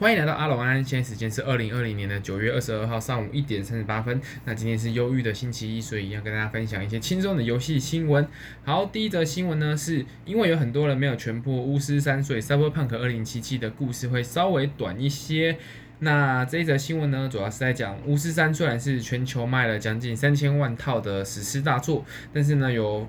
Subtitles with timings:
[0.00, 4.20] 欢迎来到阿龙安，现在时间是二零二零年的九月二十二号上午一点三十八分。
[4.44, 8.24] 那今天是忧郁的星期一，所以要跟大家分享一些轻松的游戏新闻。
[8.64, 15.58] 好，第一则新闻呢，是因为有很多人没有全破巫师三，所以 Cyberpunk 二零七七的故事会稍微短一些。
[15.98, 23.08] 那这一则新闻呢，主要是在讲巫师三虽然是全球卖了将近三千万套的史诗大作，但是呢，有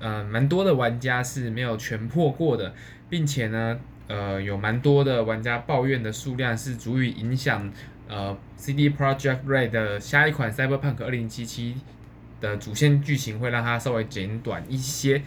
[0.00, 2.74] 呃蛮多的玩家是没有全破过的，
[3.08, 3.78] 并且呢。
[4.08, 7.72] 呃，有蛮多的玩家抱怨的数量是足以影响
[8.08, 11.74] 呃 CD Project Red 的下一款 Cyberpunk 2077
[12.40, 15.22] 的主线剧情会让它稍微简短一些。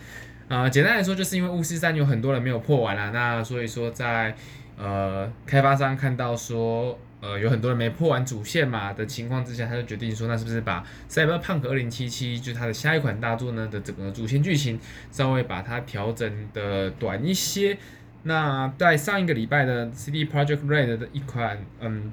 [0.48, 4.36] 呃，简单来说，就是因为巫师三有很多人没有破完了，那所以说在
[4.78, 14.80] 呃开发商看到说呃有很多人没破完主线嘛的情况之下，他就决定说，那是不是把 Cyberpunk 2077就是它的下一款大作呢的整个主线剧情
[15.12, 17.78] 稍微把它调整的短一些。
[18.24, 22.12] 那在上一个礼拜的 CD Project Red 的一款，嗯，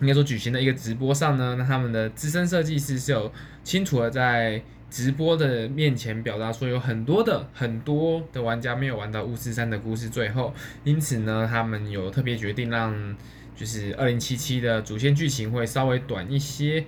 [0.00, 3.30] 应该说举行的一个直播上呢，那他们的资深设计师是有
[3.62, 13.16] 清楚的在直播的面前表达说，有很多的很多的玩家没有玩到巫师三的故事最后，因此呢，他们有特别决定让
[13.54, 16.84] 就是二零七七的主线剧情会稍微短一些。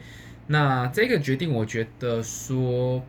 [0.46, 3.04] 那这个决定，我觉得说，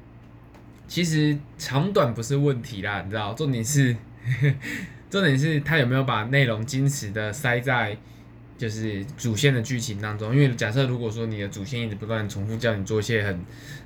[0.88, 3.96] 其实长短不是问题啦，你知道，重点是。
[5.10, 7.98] 重点是他有没有把内容矜持的塞在
[8.58, 10.36] 就是主线的剧情当中？
[10.36, 13.40] 因为假设如果说你的主线一直不断重复叫你做一些很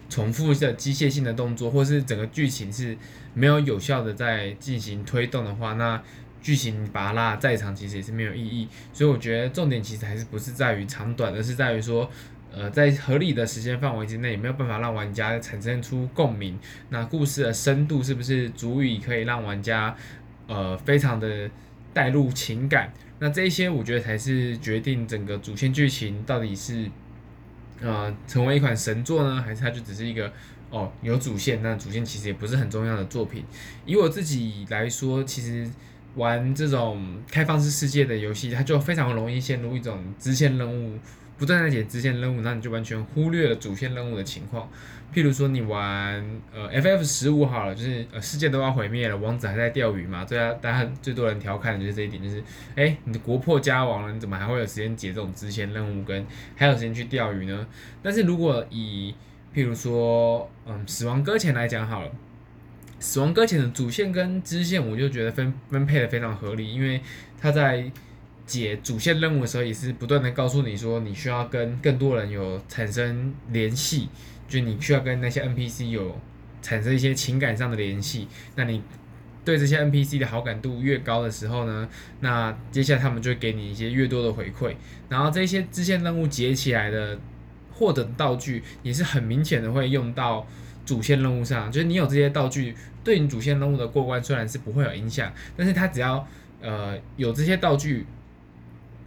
[0.10, 2.98] 重复的机械性的动作，或是整个剧情是
[3.34, 6.02] 没有有效的在进行推动的话，那
[6.42, 8.68] 剧情把它拉再长其实也是没有意义。
[8.92, 12.10] 所以我觉得重点其实还是不是在于长短，而是在于说，
[12.52, 16.58] 呃，在合理的时间范围之内，有没有办法让玩家产生出共鸣？
[16.90, 19.96] 那故事的深度是不是足以可以让玩家？
[20.52, 21.50] 呃，非常的
[21.94, 26.92] 带入情感，那这一些我觉得才是决定整个主线剧情到底是
[27.80, 30.30] 呃成为一款神作呢，还是它就只是一个
[30.70, 33.46] 哦有主线，那主线其实也不是很重要的作品。
[33.86, 35.70] 以我自己来说，其实
[36.16, 41.00] 玩这种开放式世界的游戏，它就非常容易陷入一种支线任务。
[41.41, 44.69] 不断在解支线任务，那你就完全忽略了主线任务的情况。
[45.12, 50.24] 譬如说，你玩呃 FF 十五好了，就是呃世界都要毁灭了，王子还在钓鱼嘛？
[50.24, 52.44] 对啊，大家最多人调侃的就是这一点，就是
[52.75, 56.24] 哎、你的国破家亡了，你怎么还会有时间解这种支线任务，跟
[56.56, 57.66] 还有时间去钓鱼呢？
[58.03, 59.16] 但是如果以
[59.51, 62.12] 譬如说嗯死亡搁浅来讲好了，
[63.00, 67.01] 死亡搁浅的主线跟支线，我就觉得分分配的非常合理，因为
[67.41, 67.91] 它在。
[68.46, 74.09] 解主线任务的时候，也是不断的告诉你说，你需要跟更多人有产生联系，
[74.47, 76.19] 就你需要跟那些 NPC 有
[76.62, 78.28] 产生一些情感上的联系。
[78.56, 78.81] 那你
[79.46, 81.88] 对这些 NPC 的好感度越高的时候呢，
[82.19, 84.75] 那接下来他们就会给你一些越多的回馈。
[85.07, 87.18] 然后这些支线任务解起来的
[87.72, 90.46] 获得道具，也是很明显的会用到
[90.85, 91.72] 主线任务上。
[91.72, 96.28] 就是你有这些道具，对你主线任务的过关虽然是不会有影响，但是它只要
[96.62, 98.06] 呃有这些道具。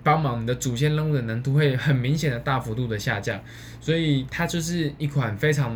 [0.05, 3.43] 帮忙你的主线任务的难度会很明显的大幅度的下降，
[3.81, 5.75] 所以它就是一款非常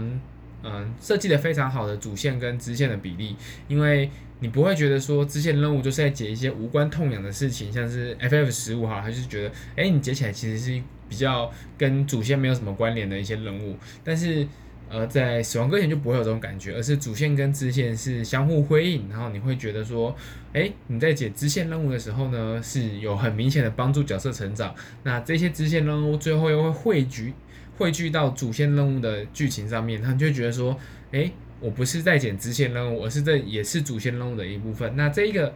[0.62, 3.34] 嗯设计的非常好的主线跟支线的比例，
[3.66, 4.08] 因为
[4.40, 14.46] 你不会觉得说支线任务就是在解一些无关痛痒的事情，像是 FF 十五哈，它就是觉得哎、你解起来其实是比较跟主线没有什么关联的一些任务，但是。
[14.90, 20.16] 呃，在死亡搁浅就不会有这种感觉，而是主线跟支线是相互辉映，然后你会觉得说，
[20.54, 24.74] 诶，你在解支线任务的时候呢，是有很明显的帮助角色成长。
[25.02, 27.34] 那这些支线任务最后又会汇聚
[27.76, 30.74] 汇聚到主线任务的剧情上面，他们就会觉得说，
[31.10, 34.96] 诶，我不是在解支线任务，而是这也是主线任务的一部分。
[34.96, 35.54] 那这一个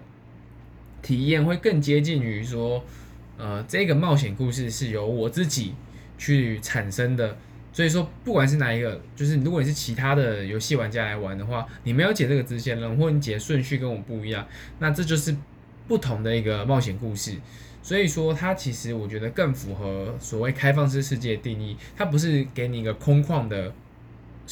[1.00, 2.84] 体验会更接近于说，
[3.38, 5.72] 呃，这个冒险故事是由我自己
[6.18, 7.38] 去产生的。
[7.72, 14.46] 所以说，不管是哪一个，就是如果你是其他的游戏玩家来玩的话，你没有解这个支线任务，或你解顺序跟我不一样，
[14.78, 15.34] 那这就是
[15.88, 17.34] 不同的一个冒险故事。
[17.82, 23.74] 所以说，它其实我觉得更符合所谓开放式世界定义，它不是给你一个空旷的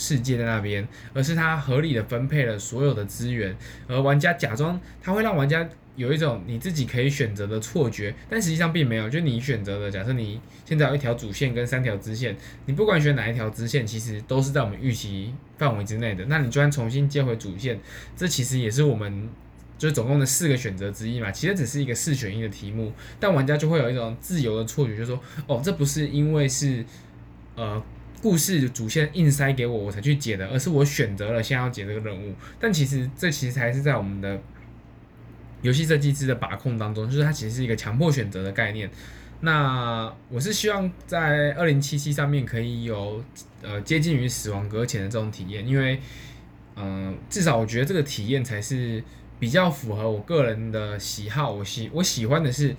[0.01, 3.55] 世界在那边，而是它合理的分配了所有的资源，
[3.87, 5.69] 而玩家假装，它会让玩家。
[5.97, 9.11] 有一种你自己可以选择的错觉，但实际上并没有。
[9.11, 16.25] 就你选择的，假设你现在有一条主线跟三条支线，你不管选哪一条支线，其实都是在我们预期范围之内的。
[16.27, 17.79] 那你就算重新接回主线，
[18.17, 19.29] 这其实也是我们
[19.77, 21.31] 就是总共的四个选择之一嘛。
[21.31, 26.83] 其实只是一个四选一的题目，但玩家就会有一种自由的错觉，就是说哦，这不是因为是
[27.57, 27.83] 呃
[28.23, 32.35] 故事主线硬塞给我我才去解的，而是我选择了先要解这个任务。
[32.59, 34.41] 但其实这其实还是在我们的。
[35.63, 38.91] 游戏设计师的把控当中，就是它其实是一个强迫选择的概念。
[39.41, 43.23] 那我是希望在二零七七上面可以有
[43.61, 46.01] 呃接近于死亡搁浅的这种体验，因为
[46.77, 49.05] 嗯、呃，至少我觉得这个体验才是
[49.39, 51.53] 比较符合我个人的喜好。
[51.53, 52.75] 我喜我喜欢的是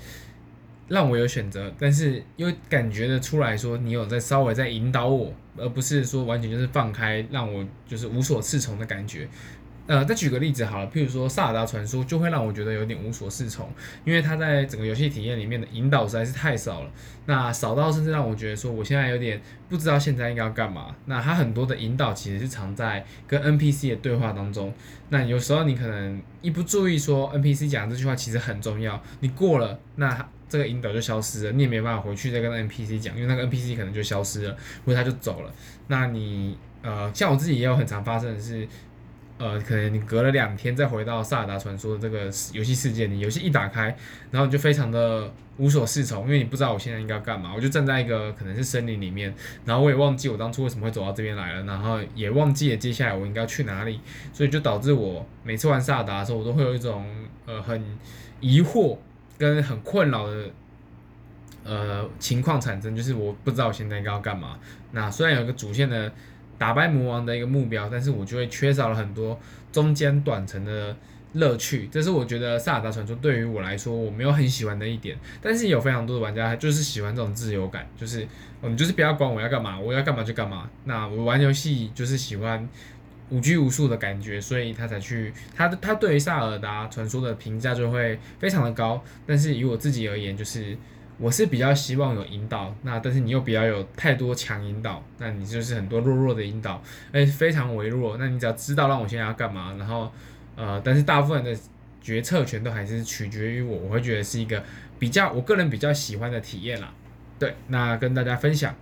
[0.91, 9.25] 让我有选择，但是又感觉得出来说你有在稍微在引导我，而不是说完全就是放开让我就是无所适从的感觉。
[9.87, 13.67] 呃，再举个例子好了，譬如说《萨尔达传说》就会让我觉得有点无所适从，
[14.05, 16.91] 因为它在整个游戏体验里面的引导实在是太少了，
[17.25, 20.95] 那少到甚至让我觉得说我现在有点不知道现在应该要干嘛。
[21.05, 24.73] 那它很多的引导其实是藏在跟 NPC 的对话当中，
[25.09, 35.51] 那有时候你可能一不注意说 NPC 讲这句话其实很重要，你过了，那这个引导就消失了，你也没办法回去再跟 NPC 讲，因为那个 NPC 可能就消失了，或者他就走了。
[35.87, 38.67] 那你呃，像我自己也有很常发生的是。
[39.37, 43.85] 呃，可能你隔了两天再回到《萨尔达传说》这个游戏世界，你游戏一打开，
[44.29, 47.51] 然后你就非常的无所适从，因为你不知道我现在应该要干嘛。
[47.55, 49.33] 我就站在一个可能是森林里面，
[49.65, 53.99] 然后我也忘记我当初为什么会走到这边来了，然后也忘记了接下来我应该要去哪里，
[54.31, 57.03] 所以就导致我每次玩萨尔达的时候，我都会有一种
[57.47, 57.83] 呃很
[58.41, 58.95] 疑惑
[59.37, 60.49] 跟很困扰的
[61.63, 64.57] 呃情况产生，就是我不知道我现在应该要干嘛。
[64.91, 66.11] 那虽然有一个主线的。
[66.61, 69.39] 打败魔王的一个目标，但是我就会缺少了很多
[69.71, 70.95] 中间短程的
[71.33, 75.17] 乐趣，这是我觉得《萨尔达传说》对于我来说我没有很喜欢的一点。
[75.41, 78.27] 但是有非常多的玩家就是喜欢这种自由感，就是
[78.61, 80.69] 你就是不要管我要干嘛，我要干嘛就干嘛。
[80.83, 82.69] 那我玩游戏就是喜欢
[83.31, 89.03] 无拘无束的感觉，所以他才去他他对于《萨尔达传说》的评价就会非常的高。
[89.25, 90.77] 但是以我自己而言，就是。
[91.17, 96.81] 我是比较希望有引导，那但是你又比较有太多强引导，那你就是很多弱弱的引导，
[97.11, 98.17] 哎，非常微弱。
[98.17, 100.11] 那你只要知道让我现在要干嘛，然后
[100.55, 101.55] 呃，但是大部分的
[102.01, 104.63] 决策权都还是取决于我，我会觉得是一个
[104.97, 106.91] 比较我个人比较喜欢的体验啦。
[107.37, 108.73] 对，那跟大家分享。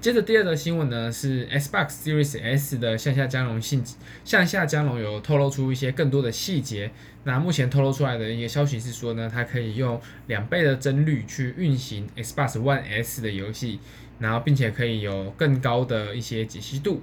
[0.00, 3.84] 接着第二则新闻呢，是 Xbox Series S 的向下兼容性，
[4.24, 6.90] 向下兼容有透露出一些更多的细节。
[7.24, 13.78] 那目前透露出来的一个消息是说呢，它可以用两倍的帧率去运行 Xbox One S 的游戏，
[14.20, 17.02] 然后并且可以有更高的一些解析度。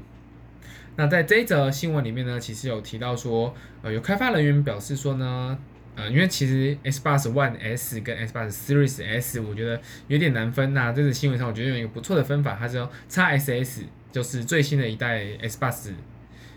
[0.96, 3.54] 那在这一则新闻里面呢，其实有提到说，
[3.84, 5.60] 呃，有开发人员表示说呢。
[5.98, 10.76] 呃，因为其实 Xbox One S 跟 Xbox Series S，我觉得有点难分。
[10.76, 15.90] 那这次新闻上，我觉得有一个不错的分法，它是用 XSS，就是最新的一代 Xbox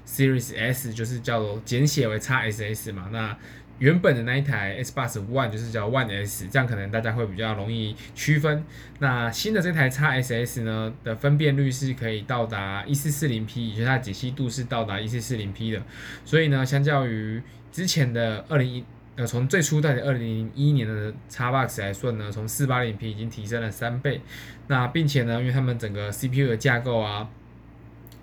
[0.06, 3.08] Series S，就是叫做简写为 XSS 嘛。
[3.10, 3.34] 那
[3.78, 8.62] 原本的那一台 Xbox One 就是叫 One S，这样可能大家会比较容易区分。
[8.98, 15.82] 那新的这台 XSS 呢的分辨率是可以到达一四四零 P，也就是它的解析度是到达一四四零 P 的。
[16.26, 17.40] 所以呢，相较于
[17.72, 18.84] 之前的二零一
[19.20, 24.22] 呃，从最初代的二零零一年的 Xbox 来说呢，从四八零 P 已经提升了三倍。
[24.68, 27.28] 那并且呢，因为他们整个 CPU 的架构啊，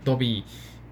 [0.03, 0.44] 都比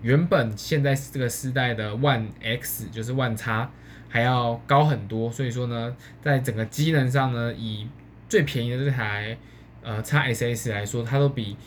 [0.03, 3.67] 原本现在这个世代的 One X 就是 One X
[4.07, 5.31] 还要高很多。
[5.31, 7.87] 所以说呢，在整个机能上呢，以
[8.29, 9.35] 最便宜的这台
[9.81, 11.57] 呃 XSS 来说，它都比。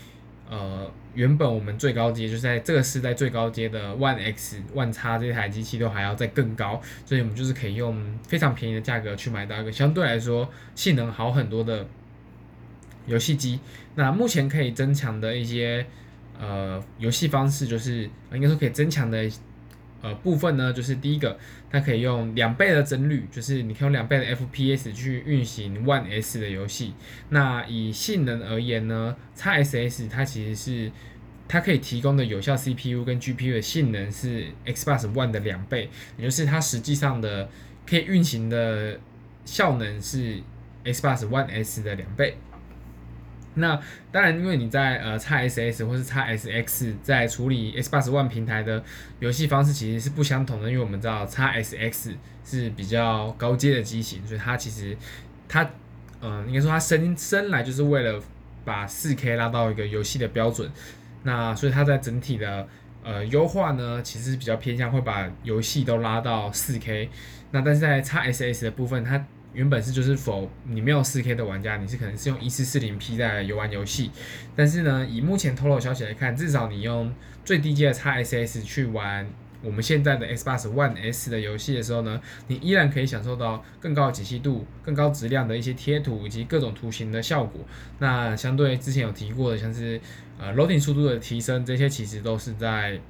[0.50, 11.86] 呃，原本我们最高阶就是在这个时代最高阶的 One X、One X 这台机器都还要再更高，所以我们就是可以用非常便宜的价格去买到一个相对来说性能好很多的
[13.06, 13.60] 游戏机。
[13.94, 15.84] 那目前可以增强的一些
[16.40, 19.30] 呃游戏方式，就是应该说可以增强的。
[20.00, 21.36] 呃，部分呢，就是第一个，
[21.70, 26.94] 它可以用两倍的帧率，就是你可以用两倍的 FPS 去运行 One S 的游戏。
[27.30, 30.92] 那以性能而言呢，XSS 它其实是
[31.48, 37.48] 它可以提供的有效 CPU 跟 GPU 的性能是 Xbox One 的两倍，也就是它实际上的
[37.84, 39.00] 可以运行的
[39.44, 40.40] 效能是
[40.84, 42.36] Xbox One S 的两倍。
[43.54, 43.80] 那
[44.12, 48.82] 当然，因为你在呃 XSS 或是 XSX 在处理 Xbox One 平台的
[49.18, 52.14] 游戏方式其实是不相同的，因为我们知道 XSX
[52.44, 54.96] 是比较高阶的机型，所以它其实
[55.48, 55.68] 它、
[56.20, 58.22] 呃，应该说它生生来就是为了
[58.64, 60.70] 把 4K 拉到一个游戏的标准，
[61.24, 62.68] 那所以它在整体的
[63.02, 67.08] 呃优化呢，其实是比较偏向会把游戏都拉到 4K，
[67.50, 69.26] 那但是在 XSS 的部分它。
[69.54, 74.10] 原本是就是否你没有 4K 的玩家，你是可能是用 1440P 在游玩游戏，
[74.54, 77.12] 但是呢，以目前透露消息来看，至少你用
[77.44, 79.26] 最低阶的 XSS 去玩
[79.62, 87.62] 我们现在的 Xbox One S 的游戏的时候呢，你依然可以享受到更高的解析度、更高质量的一些贴图以及各种图形的效果。
[87.98, 90.00] 那相对之前有提过的，像是
[90.38, 93.00] 呃 loading 速度的提升，这些其实都是在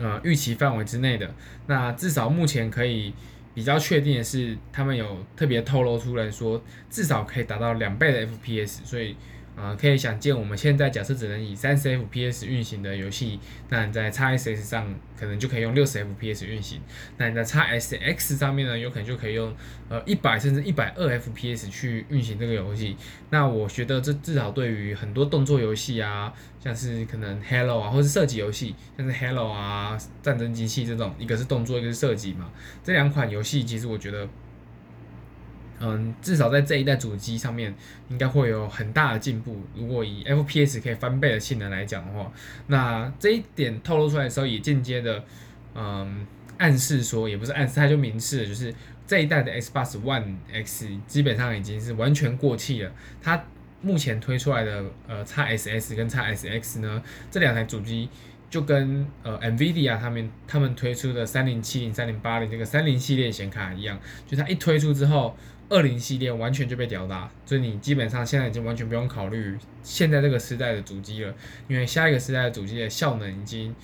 [0.00, 1.32] 呃预期范围之内的。
[1.66, 3.12] 那至少目前可以。
[3.56, 9.16] 比较确定的是，他们有特别透露出来说，至少可以达到两倍的 FPS，所以。
[9.56, 16.78] 啊、可以想见，我们现在假设只能以三十 FPS 运行的游戏，那你在 XSS 上可能就可以用六十 FPS 运行。
[17.16, 19.50] 那你在 XSX 上面呢，有可能就可以用
[19.88, 22.96] 呃一百甚至一百二 FPS 去运行这个游戏。
[23.30, 26.30] 那我觉得这至少对于很多动作游戏啊，
[26.62, 32.50] 像是可能 Halo 啊，或是射击游戏，像是 Halo 啊，战争机器这种，一个是动作，一个是射击嘛，
[32.84, 34.28] 这两款游戏其实我觉得。
[35.78, 37.74] 嗯，至少在这一代主机上面，
[38.08, 39.60] 应该会有很大的进步。
[39.74, 42.32] 如果以 FPS 可以翻倍的性能来讲的话，
[42.68, 45.24] 那这一点透露出来的时候，也间接的，
[45.74, 46.26] 嗯，
[46.58, 48.74] 暗示说，也不是暗示，它就明示，就是
[49.06, 52.92] 这一代的 Xbox One X 基本上已经是完全过气了。
[53.22, 53.44] 它
[53.82, 58.08] 目前推出来的呃 XSS 跟 XSX 呢，这两台主机
[58.50, 65.36] 就跟呃 NVIDIA 他们他们推出的三零七零、三零八零这个三零系列显卡一样，就它一推出之后。
[65.68, 71.34] 二零系列完全就被吊打，所以你基本上现在已经完全不用考虑现在这个时代的主机了，
[71.66, 73.74] 因为下一个时代的主机的效能已经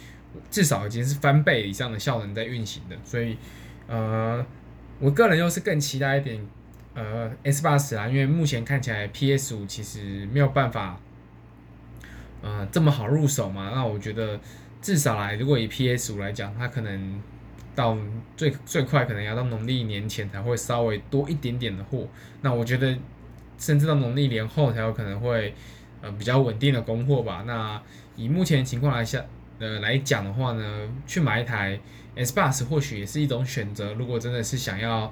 [0.48, 3.36] 至少已经是翻倍以上的效能在运行的，所以
[3.88, 4.46] 呃，
[5.00, 6.40] 我个人又是更期待一点
[6.94, 11.00] 呃，S 八十啊，因为目前看起来 PS 五其实没有办法
[12.42, 14.38] 呃这么好入手嘛，那我觉得
[14.80, 17.22] 至少来如果以 PS 五来讲，它可能。
[17.74, 17.96] 到
[18.36, 22.06] 最最快可能要到农历年前才会稍微多一点点的货，
[22.42, 22.94] 那我觉得
[23.56, 25.54] 甚至到农历年后才有可能会
[26.02, 27.44] 呃比较稳定的供货吧。
[27.46, 27.80] 那
[28.14, 29.24] 以目前情况来下
[29.58, 31.80] 呃来讲的话呢，去买一台
[32.14, 33.94] Xbox 或许也是一种选择。
[33.94, 35.10] 如果真的是想要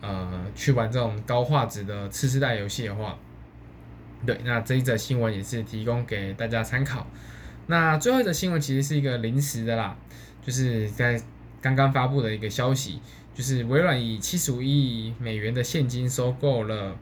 [0.00, 3.18] 呃去玩这种高画质的次世代游戏的话，
[4.26, 7.06] 对，那这一则新闻也是提供给大家参考。
[7.66, 9.96] 那最后一则新闻其实是一个临时的啦，
[10.42, 11.20] 就是在。
[11.64, 13.00] 刚刚发布的一个消息，
[13.34, 16.94] 就是微软以七十五亿美元的现金收购了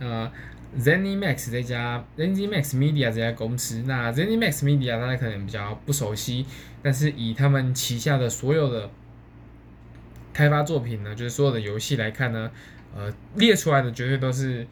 [0.00, 0.28] 呃
[0.76, 3.84] ZeniMax 这家 ZeniMax Media 这家公司。
[3.86, 6.44] 那 ZeniMax Media 大家可能比较不熟悉，
[6.82, 8.90] 但是以他们旗下的所有的
[10.32, 12.50] 开发作品呢，就是所有的游戏来看呢，
[12.96, 14.66] 呃，列出来的绝对都是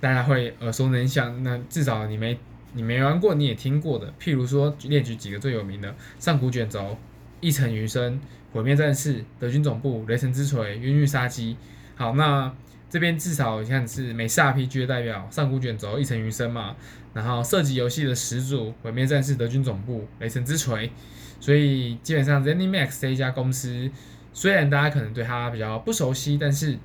[0.00, 1.42] 大家会耳熟能详。
[1.42, 2.38] 那至少你没
[2.72, 4.12] 你没玩过，你也听过的。
[4.20, 6.96] 譬如说，列举几个最有名的：上古卷轴、
[7.40, 8.20] 一城余生。
[8.50, 11.54] 毁灭战士、德军总部、雷神之锤、冤狱杀机。
[11.96, 12.50] 好，那
[12.88, 16.74] 这边至少像是美式 RPG 的代表，上古卷轴、一城余生嘛。
[17.12, 20.90] 然后射击游戏的始祖，毁灭战士、德军总部、雷神之锤。
[21.38, 23.90] 所以基本上 ZeniMax 这一家公司，
[24.32, 26.78] 虽然大家可能对它比较不熟悉，但是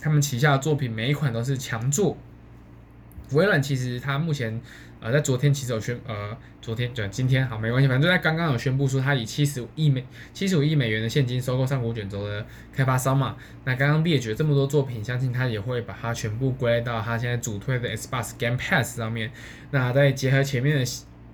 [0.00, 2.16] 他们旗下的作品每一款都是强作。
[3.30, 4.60] 微软其实它目前。
[5.04, 13.34] 呃，在昨天其实有宣，呃，昨天就今天好没关系，反正就在刚刚有宣布说，它以七十五亿美七十五亿美元的现金收购上古卷轴的开发商嘛。
[13.64, 19.32] 那刚刚列举了这么多作品，相信它也会把它全部归类到它现在主推的 Xbox Game Pass 上面。
[19.72, 20.84] 那再结合前面的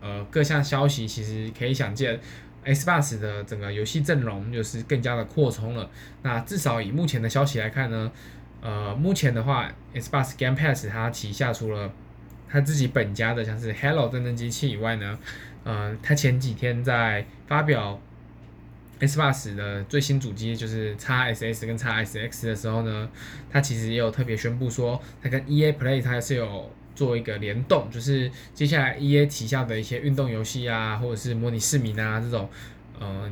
[0.00, 2.18] 呃各项消息，其实可以想见
[2.64, 5.90] ，Xbox 的整个游戏阵容就是更加的扩充了。
[6.22, 8.10] 那至少以目前的消息来看呢，
[8.60, 11.92] 呃，目前的话，Xbox Game Pass 它旗下除了
[12.48, 15.18] 他自己本家的像是 Halo 战争机器以外呢，
[15.64, 18.00] 呃，他前几天在发表
[19.00, 23.08] Xbox 的最新主机就是 XSS 跟 XSX 的时候呢，
[23.48, 32.48] 他其实也有特别宣布说，他跟 EA Play 他是有做一个联动，就是接下来 EA 旗下的一些运动游戏啊，或者是模拟市民啊这种，
[32.98, 33.30] 呃，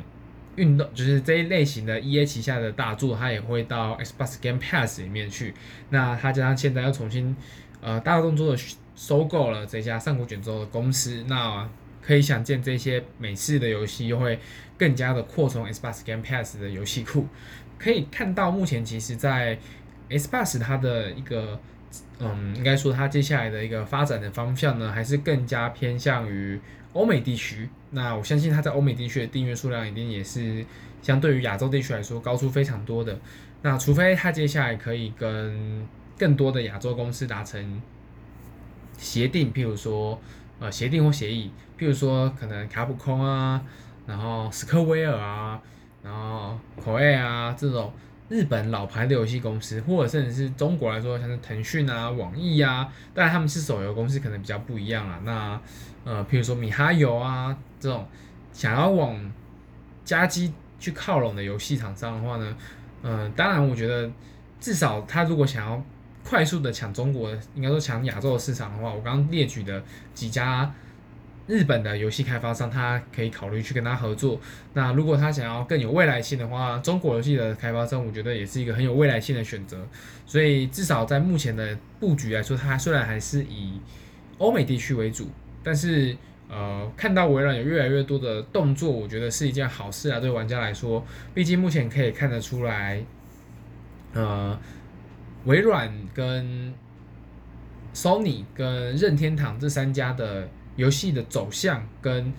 [0.57, 5.53] 运动就是这一类型的 EA 旗下的大作，它也会到 Xbox Game Pass 里面去。
[5.89, 7.33] 那它加上现在要重新
[7.79, 8.61] 呃大动作的。
[8.97, 11.69] 收购了这家上古卷轴的公司，那
[12.01, 14.39] 可以想见这些美式的游戏又会
[14.75, 17.27] 更加的扩充 Xbox Game Pass 的游戏库。
[17.77, 19.55] 可以看到，目前其实，在
[20.09, 21.61] Xbox 它的一个，
[22.17, 26.59] 嗯，应该说它接下来的一个发展的方向呢，还是更加偏向于
[26.93, 27.69] 欧美地区。
[27.91, 30.65] 那我相信它在欧美地区的订阅数量一定也是
[31.01, 33.19] 相对于亚洲地区来说高出非常多的。
[33.61, 37.81] 那除非它接下来可以跟更多的亚洲公司达成。
[38.99, 40.19] 协定，譬如说，
[40.59, 43.61] 呃，协定或协议，譬如说，可能卡普空啊，
[44.07, 45.61] 然后史克威尔啊，
[46.01, 47.93] 然后 Koei 啊这种
[48.29, 55.19] 日本老牌的游戏公司，或者甚至是中国来说，像是腾讯啊、网易啊，当然他们是手游公司，可能比较不一样啊。
[55.23, 55.61] 那，
[56.03, 58.07] 呃，譬如说米哈游啊这种
[58.51, 59.31] 想要往
[60.03, 62.57] 家机去靠拢的游戏厂商的话呢，
[63.03, 64.09] 嗯、呃，当然我觉得
[64.59, 65.83] 至少他如果想要。
[66.29, 69.81] 快速的抢中国，应该说抢亚洲的市场的话，我刚刚列举的
[70.13, 70.69] 几家
[71.47, 74.37] 日本的游戏开发商，他可以考虑去跟他合作。
[74.73, 79.87] 那如果他想要更有未来性的话，中国游戏的开发商，我觉得也是一个很有未来性的选择。
[80.25, 83.79] 所以至少在目前的布局来说，它虽然还是以
[84.39, 85.29] 欧美地区为主，
[85.63, 86.17] 但是
[86.49, 90.19] 呃，看到微软有越来越多的动作，我觉得是一件好事啊。
[90.19, 93.01] 对玩家来说，毕竟目前可以看得出来，
[94.13, 94.59] 呃，
[95.45, 96.73] 微软跟
[97.93, 100.49] Sony 跟任天堂这三家的。
[100.77, 102.31] 游戏的走向跟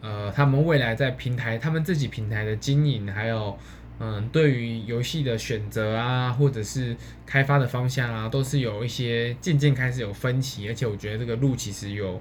[0.00, 3.58] 呃，他们未来在平台，他们自己平台的经营，还有
[3.98, 6.94] 嗯，对于游戏的选择啊，或者是
[7.24, 12.20] 开发的方向啊，都是有一些渐渐开始有分歧，而且我觉得这个路其实有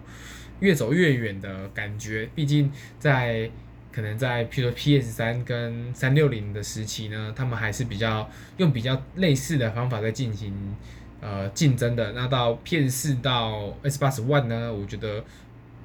[0.62, 2.30] 越走越远的感觉。
[2.34, 3.52] 毕竟在
[3.92, 10.54] 可能在譬如说 PS 三跟三六零的时期呢，他们还是比较用比较类似的方法在进行。
[11.25, 15.24] 呃，竞争的那到 PS 四到 Xbox One 呢，我觉得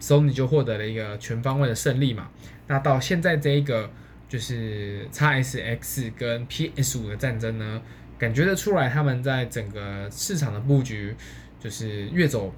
[0.00, 2.28] Sony 就获得了一个全方位的胜利嘛。
[2.66, 3.88] 那到现在这一个
[4.28, 7.80] 就是 XSX 跟 PS 五的战争呢，
[8.18, 11.14] 感觉得出来他们在整个市场的布局
[11.60, 12.52] 就是越走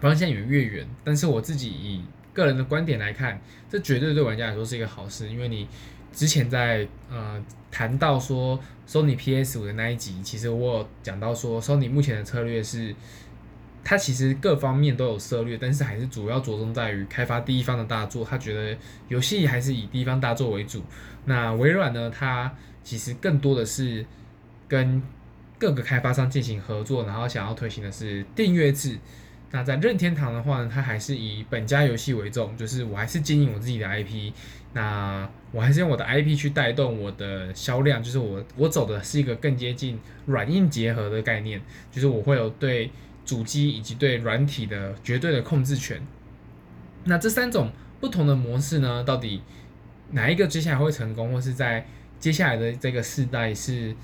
[0.00, 0.84] 方向也越远。
[1.04, 2.02] 但是我自己以
[2.32, 3.40] 个人的观点来看，
[3.70, 5.68] 这绝对对玩家来说是一个好事，因为你。
[6.16, 8.58] 之前在呃谈到说
[8.88, 12.94] Sony PS 五的那一集，其实我有讲到说 Sony 目前的策略是，
[13.84, 18.24] 它其实各方面都有策略，但是还是主要着重在于开发第一方的大作。
[18.24, 18.74] 他觉得
[19.08, 20.82] 游戏还是以第一方大作为主。
[21.26, 22.50] 那微软呢，它
[22.82, 24.06] 其实更多的是
[24.66, 25.02] 跟
[25.58, 28.98] 各个开发商进行合作，然后想要推行的是订阅制。
[29.52, 34.32] 那在任天堂的话呢，它还是以本家游戏为重，就是我还是经营我自己的 IP，
[34.72, 41.62] 那我还是用我的 IP 去带动我的销量，就是我我走的是一个更接近软硬结合的概念，
[41.92, 42.90] 就是我会有对
[43.24, 46.00] 主机以及对软体的绝对的控制权。
[47.04, 49.40] 那这三种不同的模式呢，到底
[50.10, 51.86] 哪一个接下来会成功，或是在
[52.18, 53.94] 接下来的这个世代是？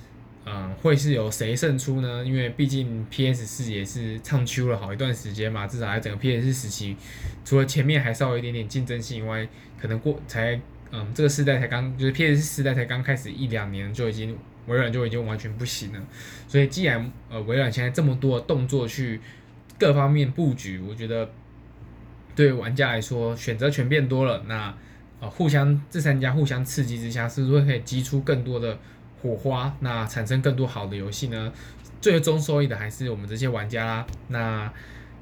[0.45, 2.25] 嗯，会是由谁胜出呢？
[2.25, 6.97] 因为毕竟 PS 四也是唱秋了好一段时间嘛，至少在整个 PS 时期，
[7.45, 9.47] 除了前面还稍微有一点点竞争性以外，
[9.81, 16.01] 可能过才嗯这个时代才刚就是 PS 四代才刚开始一两年，就已经微软就已经完全不行了。
[16.49, 19.21] 所以既然呃微软现在这么多动作去
[19.79, 21.31] 各方面布局，我觉得
[22.35, 24.77] 对玩家来说选择权变多了，那
[25.21, 28.77] 呃互相这三家互相刺激之下，是不是会可以激出更多的？
[29.23, 31.53] 火花，那产生更多好的游戏呢？
[32.01, 34.07] 最终受益的还是我们这些玩家啦。
[34.29, 34.73] 那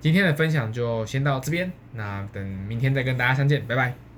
[0.01, 4.10] 今天的分享就先到这边，那等明天再跟大家相见，拜拜。